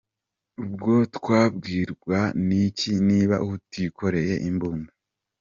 Ubwo 0.63 0.91
twabwirwa 1.15 2.19
n’iki 2.47 2.91
niba 3.07 3.35
utikoreye 3.53 4.35
imbunda?’’ 4.49 4.91